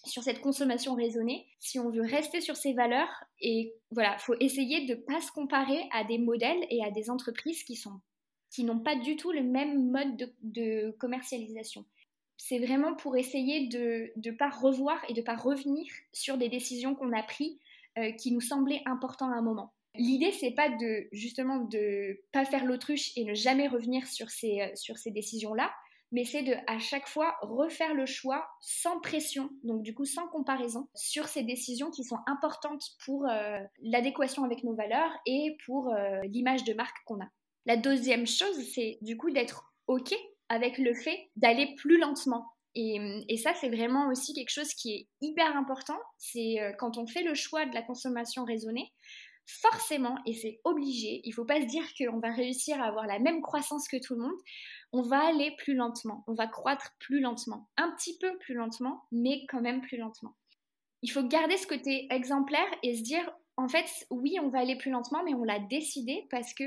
sur 0.05 0.25
cette 0.25 0.41
consommation 0.41 0.97
raisonnée, 0.97 1.47
si 1.61 1.79
on 1.79 1.91
veut 1.91 2.03
rester 2.03 2.41
sur 2.41 2.57
ces 2.57 2.73
valeurs, 2.73 3.23
et 3.41 3.75
voilà, 3.93 4.19
faut 4.19 4.35
essayer 4.41 4.87
de 4.87 4.95
pas 4.97 5.21
se 5.21 5.31
comparer 5.31 5.89
à 5.93 6.03
des 6.03 6.19
modèles 6.19 6.67
et 6.69 6.83
à 6.83 6.91
des 6.91 7.11
entreprises 7.11 7.63
qui 7.63 7.77
sont 7.77 8.01
qui 8.51 8.65
n'ont 8.65 8.81
pas 8.81 8.97
du 8.97 9.17
tout 9.17 9.33
le 9.33 9.43
même 9.43 9.91
mode 9.91 10.33
de, 10.43 10.91
commercialisation. 10.99 11.85
C'est 12.37 12.59
vraiment 12.59 12.95
pour 12.95 13.17
essayer 13.17 13.69
de 13.69 14.13
ne 14.17 14.31
pas 14.33 14.51
revoir 14.51 14.99
et 15.09 15.15
de 15.15 15.21
ne 15.21 15.25
pas 15.25 15.37
revenir 15.37 15.87
sur 16.13 16.37
des 16.37 16.49
décisions 16.49 16.95
qu'on 16.95 17.13
a 17.13 17.23
prises 17.23 17.59
euh, 17.99 18.13
qui 18.13 18.33
nous 18.33 18.41
semblaient 18.41 18.83
importantes 18.87 19.33
à 19.33 19.37
un 19.37 19.43
moment. 19.43 19.73
L'idée, 19.95 20.33
c'est 20.33 20.53
pas 20.53 20.69
de 20.69 21.09
justement 21.13 21.59
de 21.59 22.21
pas 22.33 22.45
faire 22.45 22.65
l'autruche 22.65 23.13
et 23.17 23.25
ne 23.25 23.35
jamais 23.35 23.69
revenir 23.69 24.07
sur 24.07 24.31
ces, 24.31 24.63
euh, 24.63 24.75
sur 24.75 24.97
ces 24.99 25.11
décisions-là, 25.11 25.71
mais 26.13 26.25
c'est 26.25 26.43
de 26.43 26.55
à 26.67 26.79
chaque 26.79 27.09
fois 27.09 27.37
refaire 27.43 27.95
le 27.95 28.07
choix 28.07 28.49
sans 28.61 29.01
pression, 29.01 29.51
donc 29.63 29.83
du 29.83 29.95
coup 29.95 30.07
sans 30.07 30.27
comparaison, 30.29 30.89
sur 30.95 31.29
ces 31.29 31.43
décisions 31.43 31.91
qui 31.91 32.05
sont 32.05 32.19
importantes 32.27 32.85
pour 33.05 33.29
euh, 33.29 33.61
l'adéquation 33.81 34.45
avec 34.45 34.65
nos 34.65 34.75
valeurs 34.75 35.13
et 35.27 35.57
pour 35.67 35.93
l'image 36.25 36.65
de 36.65 36.73
marque 36.73 36.97
qu'on 37.05 37.21
a. 37.21 37.29
La 37.67 37.77
deuxième 37.77 38.27
chose, 38.27 38.57
c'est 38.75 38.99
du 39.03 39.17
coup 39.17 39.31
d'être 39.31 39.73
OK 39.87 40.15
avec 40.49 40.79
le 40.79 40.95
fait 40.95 41.31
d'aller 41.37 41.75
plus 41.77 41.99
lentement. 41.99 42.47
Et, 42.75 43.37
ça, 43.37 43.53
c'est 43.55 43.69
vraiment 43.69 44.09
aussi 44.09 44.33
quelque 44.33 44.51
chose 44.51 44.75
qui 44.75 44.93
est 44.95 45.09
hyper 45.21 45.57
important. 45.57 45.99
C'est 46.19 46.61
euh, 46.61 46.73
quand 46.79 46.99
on 46.99 47.07
fait 47.07 47.23
le 47.23 47.35
choix 47.35 47.67
de 47.67 47.75
la 47.75 47.83
consommation 47.83 48.45
raisonnée, 48.45 48.93
forcément, 49.47 50.17
et 50.27 50.35
c'est 50.35 50.61
obligé, 50.65 51.21
il 51.25 51.31
ne 51.31 51.35
faut 51.35 51.45
pas 51.45 51.61
se 51.61 51.67
dire 51.67 51.85
qu'on 51.99 52.19
va 52.19 52.33
réussir 52.33 52.81
à 52.81 52.87
avoir 52.87 53.07
la 53.07 53.19
même 53.19 53.43
croissance 53.43 53.89
que 53.89 53.97
tout 53.97 54.15
le 54.15 54.23
monde. 54.23 54.39
On 54.93 55.03
va 55.03 55.27
aller 55.27 55.55
plus 55.59 55.75
lentement, 55.75 56.25
on 56.29 56.35
va 56.35 56.47
croître 56.47 56.95
plus 57.01 57.21
lentement, 57.21 57.69
un 57.77 57.91
petit 57.97 58.17
peu 58.19 58.37
plus 58.39 58.55
lentement, 58.55 59.05
mais 59.11 59.45
quand 59.49 59.61
même 59.61 59.81
plus 59.81 59.97
lentement. 59.97 60.35
Il 61.03 61.11
faut 61.11 61.23
garder 61.23 61.57
ce 61.57 61.67
côté 61.67 62.07
exemplaire 62.11 62.69
et 62.83 62.97
se 62.97 63.03
dire, 63.03 63.29
en 63.57 63.69
fait, 63.69 63.87
oui, 64.11 64.37
on 64.41 64.49
va 64.49 64.61
aller 64.61 64.77
plus 64.77 64.91
lentement, 64.91 65.23
mais 65.25 65.35
on 65.35 65.45
l'a 65.45 65.59
décidé 65.59 66.27
parce 66.31 66.55
que 66.55 66.65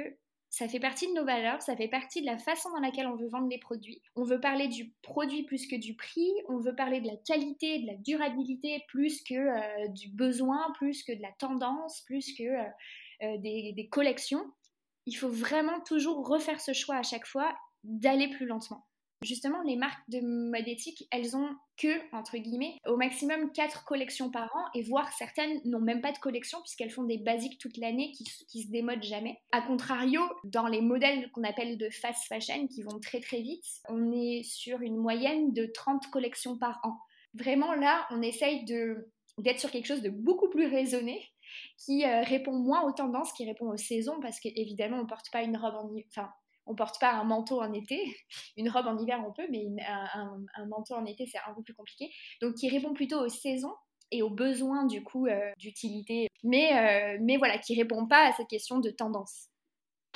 ça 0.53 0.67
fait 0.67 0.79
partie 0.79 1.07
de 1.07 1.13
nos 1.13 1.25
valeurs, 1.25 1.63
ça 1.63 1.75
fait 1.75 1.87
partie 1.87 2.21
de 2.21 2.27
la 2.27 2.37
façon 2.37 2.69
dans 2.69 2.79
laquelle 2.79 3.07
on 3.07 3.15
veut 3.15 3.27
vendre 3.27 3.47
les 3.49 3.57
produits. 3.57 4.03
On 4.15 4.23
veut 4.23 4.39
parler 4.39 4.67
du 4.67 4.93
produit 5.01 5.41
plus 5.41 5.65
que 5.65 5.75
du 5.75 5.95
prix, 5.95 6.31
on 6.47 6.59
veut 6.59 6.75
parler 6.75 7.01
de 7.01 7.07
la 7.07 7.15
qualité, 7.15 7.79
de 7.79 7.87
la 7.87 7.95
durabilité 7.95 8.83
plus 8.87 9.23
que 9.23 9.33
euh, 9.33 9.87
du 9.87 10.09
besoin, 10.09 10.71
plus 10.77 11.01
que 11.01 11.11
de 11.11 11.23
la 11.23 11.31
tendance, 11.39 12.01
plus 12.01 12.35
que 12.37 12.43
euh, 12.43 12.69
euh, 13.23 13.37
des, 13.39 13.73
des 13.75 13.87
collections. 13.87 14.45
Il 15.07 15.15
faut 15.15 15.27
vraiment 15.27 15.79
toujours 15.87 16.27
refaire 16.27 16.61
ce 16.61 16.73
choix 16.73 16.97
à 16.97 17.03
chaque 17.03 17.25
fois 17.25 17.51
d'aller 17.83 18.27
plus 18.27 18.45
lentement. 18.45 18.85
Justement, 19.23 19.61
les 19.63 19.75
marques 19.75 20.09
de 20.09 20.19
mode 20.21 20.67
éthique, 20.67 21.07
elles 21.11 21.35
ont 21.35 21.49
que, 21.77 22.15
entre 22.15 22.37
guillemets, 22.37 22.77
au 22.85 22.97
maximum 22.97 23.51
4 23.51 23.85
collections 23.85 24.29
par 24.29 24.55
an, 24.55 24.65
et 24.75 24.83
voire 24.83 25.11
certaines 25.13 25.59
n'ont 25.65 25.79
même 25.79 26.01
pas 26.01 26.11
de 26.11 26.17
collection 26.19 26.59
puisqu'elles 26.61 26.91
font 26.91 27.03
des 27.03 27.17
basiques 27.17 27.57
toute 27.59 27.77
l'année 27.77 28.11
qui, 28.11 28.61
se 28.61 28.71
démodent 28.71 29.03
jamais. 29.03 29.39
A 29.51 29.61
contrario, 29.61 30.21
dans 30.43 30.67
les 30.67 30.81
modèles 30.81 31.31
qu'on 31.31 31.43
appelle 31.43 31.77
de 31.77 31.89
fast 31.89 32.27
fashion, 32.27 32.67
qui 32.67 32.83
vont 32.83 32.99
très 32.99 33.19
très 33.19 33.41
vite, 33.41 33.65
on 33.89 34.11
est 34.11 34.43
sur 34.43 34.81
une 34.81 34.97
moyenne 34.97 35.53
de 35.53 35.65
30 35.65 36.07
collections 36.11 36.57
par 36.57 36.79
an. 36.83 36.97
Vraiment 37.33 37.73
là, 37.73 38.05
on 38.11 38.21
essaye 38.21 38.65
d'être 38.65 39.59
sur 39.59 39.71
quelque 39.71 39.87
chose 39.87 40.01
de 40.01 40.09
beaucoup 40.09 40.49
plus 40.49 40.67
raisonné 40.67 41.21
qui 41.77 42.05
euh, 42.05 42.21
répond 42.21 42.53
moins 42.53 42.83
aux 42.83 42.91
tendances, 42.91 43.33
qui 43.33 43.45
répond 43.45 43.69
aux 43.69 43.77
saisons, 43.77 44.19
parce 44.21 44.39
qu'évidemment, 44.39 44.99
on 44.99 45.05
porte 45.05 45.31
pas 45.31 45.43
une 45.43 45.57
robe 45.57 45.75
en... 45.75 45.91
Enfin, 46.09 46.29
on 46.65 46.75
porte 46.75 46.99
pas 46.99 47.11
un 47.13 47.23
manteau 47.23 47.61
en 47.61 47.73
été. 47.73 48.01
Une 48.57 48.69
robe 48.69 48.87
en 48.87 48.97
hiver, 48.97 49.23
on 49.25 49.31
peut, 49.31 49.47
mais 49.49 49.65
un, 49.83 50.65
manteau 50.67 50.95
en 50.95 51.05
été, 51.05 51.25
c'est 51.25 51.39
un 51.45 51.53
peu 51.53 51.63
plus 51.63 51.73
compliqué. 51.73 52.11
Donc, 52.41 52.55
qui 52.55 52.69
répond 52.69 52.93
plutôt 52.93 53.19
aux 53.19 53.29
saisons 53.29 53.73
et 54.11 54.21
aux 54.21 54.29
besoins, 54.29 54.85
du 54.85 55.03
coup, 55.03 55.27
euh, 55.27 55.51
d'utilité. 55.57 56.27
Mais, 56.43 57.15
euh, 57.15 57.17
mais 57.21 57.37
voilà, 57.37 57.57
qui 57.57 57.75
répond 57.75 58.07
pas 58.07 58.29
à 58.29 58.33
cette 58.33 58.47
question 58.47 58.79
de 58.79 58.89
tendance. 58.89 59.47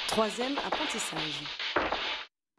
Troisième 0.07 0.57
apprentissage. 0.59 1.43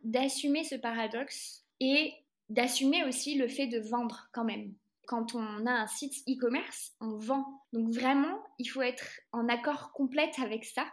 D'assumer 0.02 0.64
ce 0.64 0.74
paradoxe 0.74 1.64
et 1.80 2.12
d'assumer 2.48 3.04
aussi 3.04 3.36
le 3.36 3.48
fait 3.48 3.66
de 3.66 3.78
vendre 3.78 4.28
quand 4.32 4.44
même 4.44 4.74
quand 5.08 5.34
on 5.34 5.66
a 5.66 5.72
un 5.72 5.86
site 5.86 6.22
e-commerce, 6.28 6.92
on 7.00 7.16
vend. 7.16 7.44
Donc 7.72 7.88
vraiment, 7.88 8.42
il 8.58 8.66
faut 8.66 8.82
être 8.82 9.06
en 9.32 9.48
accord 9.48 9.90
complet 9.92 10.30
avec 10.40 10.66
ça 10.66 10.86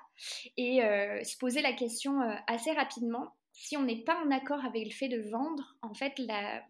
et 0.55 0.81
euh, 0.81 1.21
se 1.25 1.37
poser 1.37 1.61
la 1.61 1.73
question 1.73 2.21
euh, 2.21 2.33
assez 2.47 2.71
rapidement. 2.71 3.35
Si 3.51 3.75
on 3.75 3.83
n'est 3.83 4.03
pas 4.03 4.17
en 4.25 4.31
accord 4.31 4.63
avec 4.63 4.85
le 4.85 4.91
fait 4.91 5.09
de 5.09 5.29
vendre, 5.29 5.75
en 5.81 5.93
fait, 5.93 6.13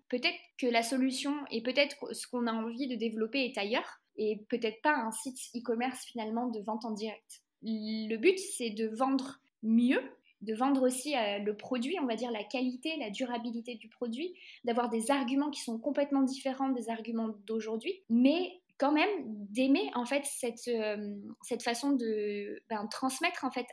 peut-être 0.09 0.39
que 0.57 0.65
la 0.65 0.81
solution 0.81 1.35
et 1.51 1.61
peut-être 1.61 2.13
ce 2.13 2.27
qu'on 2.27 2.47
a 2.47 2.51
envie 2.51 2.87
de 2.87 2.95
développer 2.95 3.45
est 3.45 3.57
ailleurs 3.59 4.01
et 4.17 4.43
peut-être 4.49 4.81
pas 4.81 4.95
un 4.95 5.11
site 5.11 5.37
e-commerce 5.55 6.03
finalement 6.05 6.47
de 6.47 6.61
vente 6.61 6.83
en 6.83 6.91
direct. 6.91 7.43
Le 7.61 8.17
but, 8.17 8.39
c'est 8.39 8.71
de 8.71 8.87
vendre 8.87 9.39
mieux 9.61 10.01
de 10.41 10.53
vendre 10.53 10.83
aussi 10.85 11.15
euh, 11.15 11.39
le 11.39 11.55
produit, 11.55 11.97
on 12.01 12.05
va 12.05 12.15
dire 12.15 12.31
la 12.31 12.43
qualité, 12.43 12.95
la 12.97 13.09
durabilité 13.09 13.75
du 13.75 13.87
produit, 13.89 14.33
d'avoir 14.63 14.89
des 14.89 15.11
arguments 15.11 15.49
qui 15.49 15.61
sont 15.61 15.79
complètement 15.79 16.23
différents 16.23 16.69
des 16.69 16.89
arguments 16.89 17.29
d'aujourd'hui, 17.45 18.03
mais 18.09 18.61
quand 18.77 18.91
même 18.91 19.09
d'aimer 19.25 19.89
en 19.95 20.05
fait 20.05 20.25
cette, 20.25 20.67
euh, 20.67 21.15
cette 21.43 21.63
façon 21.63 21.91
de 21.91 22.61
ben, 22.69 22.85
transmettre 22.87 23.45
en 23.45 23.51
fait 23.51 23.67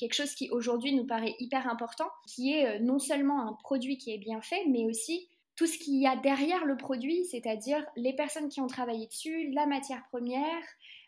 quelque 0.00 0.14
chose 0.14 0.34
qui 0.34 0.50
aujourd'hui 0.50 0.94
nous 0.94 1.06
paraît 1.06 1.34
hyper 1.38 1.68
important, 1.68 2.08
qui 2.26 2.52
est 2.52 2.66
euh, 2.66 2.78
non 2.80 2.98
seulement 2.98 3.48
un 3.48 3.52
produit 3.62 3.98
qui 3.98 4.12
est 4.12 4.18
bien 4.18 4.40
fait, 4.40 4.64
mais 4.68 4.84
aussi 4.84 5.28
tout 5.54 5.66
ce 5.66 5.78
qu'il 5.78 6.00
y 6.00 6.06
a 6.06 6.16
derrière 6.16 6.64
le 6.64 6.76
produit, 6.76 7.24
c'est-à-dire 7.26 7.84
les 7.94 8.14
personnes 8.14 8.48
qui 8.48 8.60
ont 8.60 8.66
travaillé 8.66 9.06
dessus, 9.06 9.50
la 9.52 9.66
matière 9.66 10.02
première, 10.10 10.62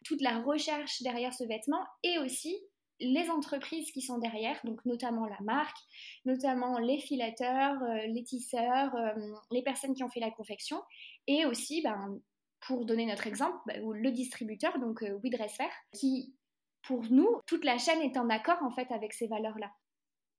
toute 0.04 0.20
la 0.20 0.38
recherche 0.40 1.02
derrière 1.02 1.34
ce 1.34 1.44
vêtement 1.44 1.84
et 2.02 2.18
aussi 2.18 2.56
les 3.00 3.30
entreprises 3.30 3.90
qui 3.90 4.00
sont 4.00 4.18
derrière, 4.18 4.58
donc 4.64 4.84
notamment 4.84 5.26
la 5.26 5.40
marque, 5.42 5.76
notamment 6.24 6.78
les 6.78 6.98
filateurs, 6.98 7.82
euh, 7.82 8.06
les 8.06 8.24
tisseurs, 8.24 8.94
euh, 8.94 9.12
les 9.50 9.62
personnes 9.62 9.94
qui 9.94 10.04
ont 10.04 10.10
fait 10.10 10.20
la 10.20 10.30
confection, 10.30 10.82
et 11.26 11.46
aussi, 11.46 11.82
ben, 11.82 12.20
pour 12.66 12.84
donner 12.84 13.06
notre 13.06 13.26
exemple, 13.26 13.58
ben, 13.66 13.82
le 13.92 14.10
distributeur, 14.10 14.78
donc 14.78 15.02
euh, 15.02 15.18
qui, 15.92 16.34
pour 16.82 17.02
nous, 17.10 17.40
toute 17.46 17.64
la 17.64 17.78
chaîne 17.78 18.00
est 18.02 18.16
en 18.16 18.28
accord 18.30 18.62
en 18.62 18.70
fait 18.70 18.90
avec 18.90 19.12
ces 19.12 19.26
valeurs-là. 19.26 19.70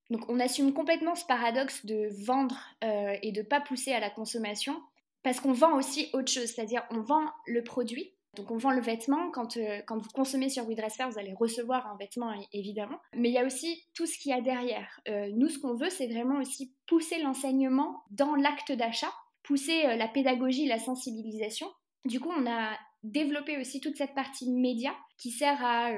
Donc 0.10 0.30
on 0.30 0.40
assume 0.40 0.74
complètement 0.74 1.16
ce 1.16 1.26
paradoxe 1.26 1.86
de 1.86 2.10
vendre 2.26 2.58
euh, 2.84 3.18
et 3.22 3.32
de 3.32 3.42
pas 3.42 3.62
pousser 3.62 3.92
à 3.92 4.00
la 4.00 4.10
consommation, 4.10 4.82
parce 5.24 5.40
qu'on 5.40 5.54
vend 5.54 5.76
aussi 5.76 6.10
autre 6.14 6.32
chose, 6.32 6.46
c'est-à-dire 6.46 6.84
on 6.92 7.02
vend 7.02 7.26
le 7.48 7.64
produit, 7.64 8.15
donc 8.36 8.52
on 8.52 8.58
vend 8.58 8.72
le 8.72 8.82
vêtement, 8.82 9.32
quand, 9.32 9.58
euh, 9.58 9.82
quand 9.88 9.98
vous 9.98 10.10
consommez 10.10 10.50
sur 10.50 10.66
WeDressFair, 10.66 11.10
vous 11.10 11.20
allez 11.20 11.34
recevoir 11.34 11.88
un 11.88 11.98
vêtement 11.98 12.34
évidemment, 12.54 13.00
mais 13.14 13.30
il 13.30 13.34
y 13.34 13.38
a 13.38 13.46
aussi 13.46 13.84
tout 13.94 14.06
ce 14.06 14.18
qu'il 14.18 14.32
y 14.32 14.34
a 14.34 14.42
derrière. 14.42 15.00
Euh, 15.08 15.30
nous, 15.34 15.50
ce 15.50 15.60
qu'on 15.60 15.76
veut, 15.76 15.90
c'est 15.90 16.08
vraiment 16.08 16.40
aussi 16.40 16.74
pousser 16.88 17.22
l'enseignement 17.22 18.04
dans 18.12 18.36
l'acte 18.36 18.72
d'achat, 18.72 19.12
pousser 19.44 19.86
euh, 19.86 19.96
la 19.96 20.08
pédagogie, 20.08 20.66
la 20.66 20.80
sensibilisation. 20.80 21.68
Du 22.06 22.20
coup, 22.20 22.32
on 22.36 22.50
a 22.50 22.78
développé 23.04 23.60
aussi 23.60 23.82
toute 23.82 23.96
cette 23.96 24.16
partie 24.16 24.50
média 24.52 24.92
qui 25.18 25.30
sert 25.30 25.64
à 25.64 25.92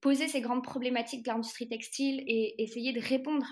poser 0.00 0.26
ces 0.26 0.40
grandes 0.40 0.64
problématiques 0.64 1.24
de 1.24 1.30
l'industrie 1.30 1.68
textile 1.68 2.24
et 2.26 2.60
essayer 2.60 2.92
de 2.92 3.00
répondre 3.00 3.46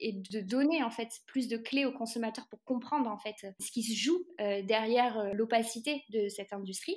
et 0.00 0.12
de 0.12 0.40
donner 0.40 0.82
en 0.82 0.90
fait 0.90 1.08
plus 1.26 1.48
de 1.48 1.56
clés 1.56 1.86
aux 1.86 1.92
consommateurs 1.92 2.46
pour 2.50 2.62
comprendre 2.64 3.10
en 3.10 3.16
fait 3.16 3.46
ce 3.58 3.70
qui 3.70 3.82
se 3.82 3.98
joue 3.98 4.22
derrière 4.38 5.32
l'opacité 5.34 6.04
de 6.10 6.28
cette 6.28 6.52
industrie. 6.52 6.96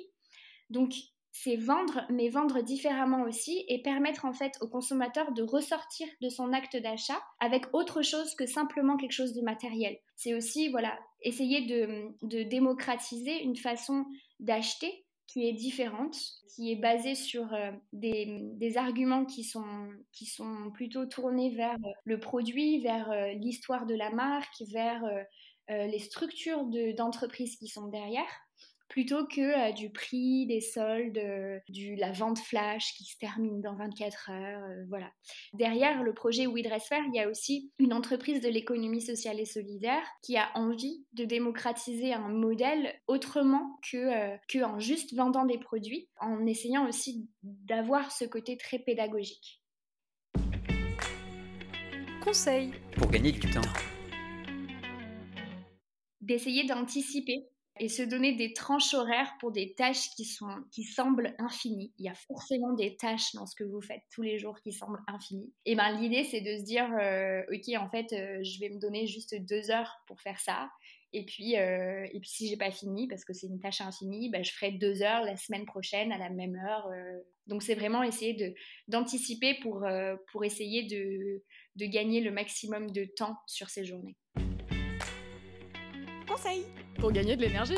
Donc, 0.70 0.94
c'est 1.32 1.56
vendre, 1.56 2.04
mais 2.10 2.28
vendre 2.28 2.60
différemment 2.60 3.22
aussi 3.22 3.64
et 3.68 3.82
permettre 3.82 4.24
en 4.24 4.32
fait 4.32 4.52
au 4.60 4.68
consommateur 4.68 5.32
de 5.32 5.42
ressortir 5.42 6.08
de 6.20 6.28
son 6.28 6.52
acte 6.52 6.76
d'achat 6.76 7.20
avec 7.38 7.72
autre 7.72 8.02
chose 8.02 8.34
que 8.34 8.46
simplement 8.46 8.96
quelque 8.96 9.12
chose 9.12 9.32
de 9.32 9.42
matériel. 9.42 9.96
C'est 10.16 10.34
aussi, 10.34 10.68
voilà, 10.68 10.98
essayer 11.22 11.66
de, 11.66 12.44
démocratiser 12.44 13.42
une 13.42 13.56
façon 13.56 14.04
d'acheter 14.40 15.04
qui 15.26 15.48
est 15.48 15.52
différente, 15.52 16.16
qui 16.52 16.72
est 16.72 16.76
basée 16.76 17.14
sur 17.14 17.54
euh, 17.54 17.70
des, 17.92 18.76
arguments 18.76 19.24
qui 19.24 19.44
sont, 19.44 19.88
qui 20.12 20.26
sont 20.26 20.72
plutôt 20.74 21.06
tournés 21.06 21.54
vers 21.54 21.76
euh, 21.76 21.90
le 22.04 22.18
produit, 22.18 22.80
vers 22.80 23.08
euh, 23.12 23.32
l'histoire 23.34 23.86
de 23.86 23.94
la 23.94 24.10
marque, 24.10 24.62
vers 24.72 25.02
les 25.68 26.00
structures 26.00 26.64
d'entreprise 26.96 27.54
qui 27.56 27.68
sont 27.68 27.86
derrière 27.86 28.26
plutôt 28.90 29.24
que 29.24 29.40
euh, 29.40 29.72
du 29.72 29.88
prix, 29.88 30.46
des 30.46 30.60
soldes, 30.60 31.16
euh, 31.16 31.58
du, 31.68 31.94
la 31.94 32.10
vente 32.10 32.40
flash 32.40 32.92
qui 32.94 33.04
se 33.04 33.16
termine 33.16 33.62
dans 33.62 33.76
24 33.76 34.30
heures. 34.30 34.64
Euh, 34.64 34.84
voilà. 34.88 35.10
Derrière 35.54 36.02
le 36.02 36.12
projet 36.12 36.46
We 36.46 36.62
il 36.62 37.14
y 37.14 37.20
a 37.20 37.28
aussi 37.28 37.72
une 37.78 37.94
entreprise 37.94 38.42
de 38.42 38.48
l'économie 38.48 39.00
sociale 39.00 39.40
et 39.40 39.44
solidaire 39.44 40.02
qui 40.22 40.36
a 40.36 40.50
envie 40.54 41.06
de 41.12 41.24
démocratiser 41.24 42.12
un 42.12 42.28
modèle 42.28 43.00
autrement 43.06 43.78
que, 43.90 44.36
que 44.48 44.62
en 44.64 44.80
juste 44.80 45.14
vendant 45.14 45.44
des 45.44 45.58
produits, 45.58 46.08
en 46.20 46.44
essayant 46.46 46.86
aussi 46.88 47.28
d'avoir 47.42 48.10
ce 48.10 48.24
côté 48.24 48.56
très 48.56 48.78
pédagogique. 48.78 49.62
Conseil 52.22 52.72
pour 52.96 53.08
gagner 53.08 53.32
du 53.32 53.40
temps. 53.40 53.60
D'essayer 56.20 56.64
d'anticiper 56.64 57.48
et 57.80 57.88
se 57.88 58.02
donner 58.02 58.34
des 58.34 58.52
tranches 58.52 58.92
horaires 58.92 59.32
pour 59.40 59.52
des 59.52 59.72
tâches 59.72 60.10
qui, 60.10 60.26
sont, 60.26 60.54
qui 60.70 60.84
semblent 60.84 61.34
infinies. 61.38 61.92
Il 61.98 62.04
y 62.04 62.10
a 62.10 62.14
forcément 62.14 62.74
des 62.74 62.94
tâches 62.96 63.34
dans 63.34 63.46
ce 63.46 63.56
que 63.56 63.64
vous 63.64 63.80
faites 63.80 64.02
tous 64.12 64.20
les 64.20 64.38
jours 64.38 64.60
qui 64.60 64.70
semblent 64.70 65.00
infinies. 65.06 65.50
Et 65.64 65.74
ben 65.74 65.98
l'idée 65.98 66.24
c'est 66.24 66.42
de 66.42 66.58
se 66.58 66.62
dire, 66.62 66.88
euh, 67.00 67.42
ok 67.50 67.74
en 67.78 67.88
fait 67.88 68.12
euh, 68.12 68.44
je 68.44 68.60
vais 68.60 68.68
me 68.68 68.78
donner 68.78 69.06
juste 69.06 69.34
deux 69.34 69.70
heures 69.70 69.96
pour 70.06 70.20
faire 70.20 70.38
ça. 70.38 70.70
Et 71.12 71.24
puis, 71.24 71.56
euh, 71.56 72.06
et 72.12 72.20
puis 72.20 72.28
si 72.28 72.48
j'ai 72.48 72.56
pas 72.56 72.70
fini, 72.70 73.08
parce 73.08 73.24
que 73.24 73.32
c'est 73.32 73.48
une 73.48 73.58
tâche 73.58 73.80
infinie, 73.80 74.30
ben, 74.30 74.44
je 74.44 74.52
ferai 74.52 74.70
deux 74.72 75.02
heures 75.02 75.24
la 75.24 75.36
semaine 75.36 75.64
prochaine 75.64 76.12
à 76.12 76.18
la 76.18 76.28
même 76.28 76.54
heure. 76.54 76.88
Donc 77.48 77.64
c'est 77.64 77.74
vraiment 77.74 78.04
essayer 78.04 78.54
d'anticiper 78.86 79.54
pour, 79.60 79.84
pour 80.30 80.44
essayer 80.44 80.84
de, 80.84 81.42
de 81.74 81.86
gagner 81.86 82.20
le 82.20 82.30
maximum 82.30 82.92
de 82.92 83.06
temps 83.06 83.36
sur 83.48 83.70
ces 83.70 83.84
journées. 83.84 84.16
Pour 86.98 87.12
gagner 87.12 87.36
de 87.36 87.42
l'énergie. 87.42 87.76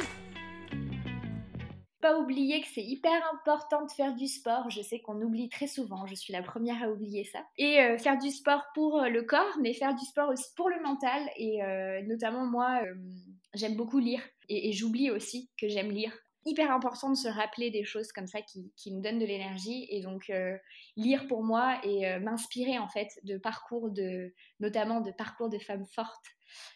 Pas 2.01 2.19
oublier 2.19 2.61
que 2.61 2.69
c'est 2.73 2.83
hyper 2.83 3.13
important 3.33 3.85
de 3.85 3.91
faire 3.91 4.15
du 4.15 4.29
sport. 4.29 4.71
Je 4.71 4.83
sais 4.83 5.01
qu'on 5.01 5.21
oublie 5.21 5.49
très 5.49 5.67
souvent, 5.67 6.07
je 6.07 6.15
suis 6.15 6.33
la 6.33 6.43
première 6.43 6.81
à 6.83 6.89
oublier 6.89 7.25
ça. 7.25 7.45
Et 7.59 7.81
euh, 7.81 7.99
faire 7.99 8.19
du 8.19 8.31
sport 8.31 8.65
pour 8.75 9.01
euh, 9.01 9.09
le 9.09 9.23
corps, 9.23 9.59
mais 9.61 9.73
faire 9.73 9.95
du 9.95 10.05
sport 10.05 10.29
aussi 10.29 10.47
pour 10.57 10.69
le 10.69 10.81
mental. 10.81 11.23
Et 11.37 11.63
euh, 11.65 12.03
notamment 12.03 12.47
moi, 12.47 12.83
j'aime 13.55 13.75
beaucoup 13.75 13.99
lire. 13.99 14.23
Et, 14.49 14.73
j'oublie 14.73 15.11
aussi 15.11 15.51
que 15.61 15.69
j'aime 15.69 15.91
lire 15.91 16.13
hyper 16.45 16.73
important 16.73 17.11
de 17.11 17.17
se 17.17 17.29
rappeler 17.29 17.71
des 17.71 17.85
choses 17.85 18.11
comme 18.11 18.27
ça 18.27 18.43
qui, 18.43 18.73
qui 18.77 18.93
nous 18.93 19.01
donnent 19.01 19.21
de 19.21 19.27
l'énergie 19.27 19.87
et 19.91 20.03
donc 20.03 20.33
lire 20.97 21.29
pour 21.29 21.45
moi 21.45 21.81
et 21.85 22.19
m'inspirer 22.19 22.81
en 22.81 22.89
fait 22.89 23.07
de 23.23 23.39
parcours 23.39 23.93
de 23.93 24.35
notamment 24.59 25.01
de 25.01 25.13
parcours 25.13 25.49
de 25.49 25.61
femmes 25.61 25.87
fortes 25.87 26.27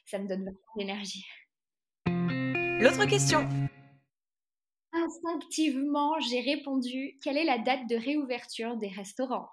ça 0.04 0.20
me 0.20 0.28
donne 0.28 0.42
vraiment 0.42 0.60
de 0.76 0.80
l'énergie 0.80 1.24
L'autre 2.78 3.06
question. 3.06 3.48
Instinctivement, 4.92 6.12
j'ai 6.20 6.40
répondu 6.40 7.16
quelle 7.24 7.38
est 7.38 7.44
la 7.44 7.56
date 7.56 7.88
de 7.88 7.96
réouverture 7.96 8.76
des 8.76 8.88
restaurants? 8.88 9.48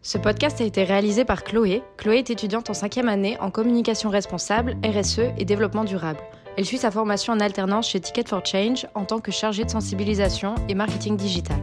Ce 0.00 0.16
podcast 0.16 0.62
a 0.62 0.64
été 0.64 0.84
réalisé 0.84 1.26
par 1.26 1.44
Chloé. 1.44 1.82
Chloé 1.98 2.18
est 2.18 2.30
étudiante 2.30 2.70
en 2.70 2.74
cinquième 2.74 3.08
année 3.08 3.38
en 3.40 3.50
communication 3.50 4.08
responsable, 4.08 4.76
RSE 4.82 5.20
et 5.36 5.44
développement 5.44 5.84
durable. 5.84 6.20
Elle 6.56 6.64
suit 6.64 6.78
sa 6.78 6.90
formation 6.90 7.34
en 7.34 7.40
alternance 7.40 7.90
chez 7.90 8.00
Ticket 8.00 8.26
for 8.26 8.44
Change 8.44 8.86
en 8.94 9.04
tant 9.04 9.20
que 9.20 9.30
chargée 9.30 9.64
de 9.64 9.70
sensibilisation 9.70 10.54
et 10.66 10.74
marketing 10.74 11.18
digital. 11.18 11.60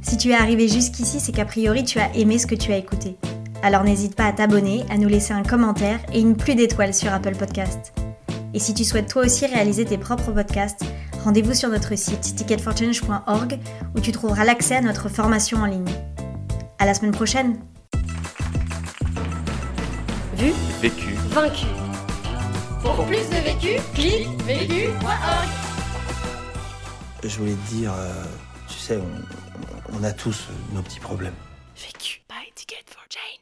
Si 0.00 0.16
tu 0.16 0.30
es 0.30 0.34
arrivé 0.34 0.66
jusqu'ici, 0.66 1.20
c'est 1.20 1.32
qu'a 1.32 1.44
priori 1.44 1.84
tu 1.84 2.00
as 2.00 2.12
aimé 2.16 2.38
ce 2.38 2.48
que 2.48 2.56
tu 2.56 2.72
as 2.72 2.76
écouté. 2.76 3.16
Alors 3.62 3.84
n'hésite 3.84 4.16
pas 4.16 4.26
à 4.26 4.32
t'abonner, 4.32 4.84
à 4.90 4.98
nous 4.98 5.08
laisser 5.08 5.32
un 5.32 5.42
commentaire 5.44 6.00
et 6.12 6.20
une 6.20 6.36
pluie 6.36 6.56
d'étoiles 6.56 6.94
sur 6.94 7.12
Apple 7.12 7.36
Podcast. 7.36 7.92
Et 8.54 8.58
si 8.58 8.74
tu 8.74 8.84
souhaites 8.84 9.08
toi 9.08 9.22
aussi 9.24 9.46
réaliser 9.46 9.84
tes 9.84 9.98
propres 9.98 10.32
podcasts, 10.32 10.84
rendez-vous 11.24 11.54
sur 11.54 11.68
notre 11.68 11.96
site 11.96 12.20
ticketforchange.org 12.36 13.58
où 13.94 14.00
tu 14.00 14.12
trouveras 14.12 14.44
l'accès 14.44 14.76
à 14.76 14.80
notre 14.80 15.08
formation 15.08 15.58
en 15.58 15.66
ligne. 15.66 15.88
À 16.78 16.86
la 16.86 16.94
semaine 16.94 17.12
prochaine. 17.12 17.58
Vu, 20.36 20.52
Vécu. 20.80 21.14
vaincu. 21.30 21.66
Pour 22.82 23.04
plus 23.06 23.28
de 23.28 23.36
vécu, 23.44 23.80
clique 23.94 24.28
vécu.org. 24.44 25.48
Je 27.22 27.38
voulais 27.38 27.52
te 27.52 27.74
dire, 27.74 27.92
euh, 27.96 28.24
tu 28.68 28.74
sais, 28.74 28.98
on, 28.98 29.96
on 30.00 30.02
a 30.02 30.10
tous 30.10 30.48
nos 30.74 30.82
petits 30.82 30.98
problèmes. 30.98 31.34
Vécu 31.76 32.20
by 32.28 32.50
Ticket 32.56 32.84
for 32.88 33.04
Change. 33.08 33.41